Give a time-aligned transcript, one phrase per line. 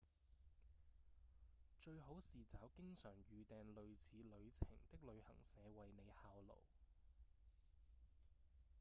[1.79, 6.55] 最好是找經常預訂類似旅程的旅行社為您效勞